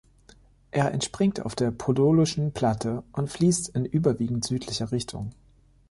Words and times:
Er 0.71 0.91
entspringt 0.95 1.41
auf 1.41 1.53
der 1.53 1.69
Podolischen 1.69 2.53
Platte 2.53 3.03
und 3.11 3.29
fließt 3.29 3.69
in 3.69 3.85
überwiegend 3.85 4.43
südlicher 4.43 4.91
Richtung. 4.91 5.29